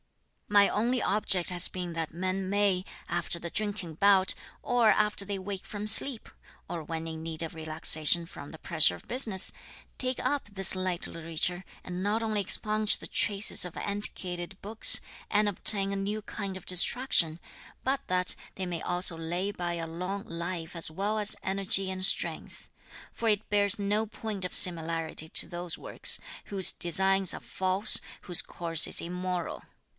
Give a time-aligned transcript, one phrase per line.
[0.47, 5.37] "My only object has been that men may, after a drinking bout, or after they
[5.39, 6.27] wake from sleep
[6.67, 9.53] or when in need of relaxation from the pressure of business,
[9.99, 15.47] take up this light literature, and not only expunge the traces of antiquated books, and
[15.47, 17.39] obtain a new kind of distraction,
[17.83, 22.05] but that they may also lay by a long life as well as energy and
[22.05, 22.67] strength;
[23.13, 28.41] for it bears no point of similarity to those works, whose designs are false, whose
[28.41, 29.63] course is immoral.